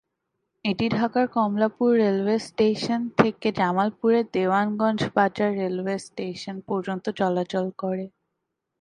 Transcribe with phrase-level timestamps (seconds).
[0.65, 8.05] এটি ঢাকার Kamalapur railway station থেকে জামালপুরের দেওয়ানগঞ্জ বাজার রেলওয়ে স্টেশন পর্যন্ত চলাচল করে।